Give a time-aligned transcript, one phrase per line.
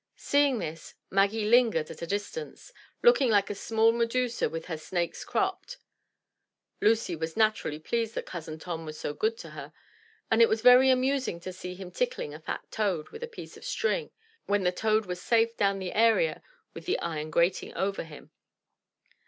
[0.15, 4.75] Seeing this, Maggie lingered at a dis tance, looking like a small Medusa with her
[4.79, 5.77] snakes cropped.
[6.81, 9.71] Lucy was naturally pleased that cousin Tom was so good to her,
[10.31, 13.55] and it was very amusing to see him tickling a fat toad with a piece
[13.57, 14.09] of string
[14.47, 16.41] when the toad was safe down the area
[16.73, 18.31] with an iron grating over him.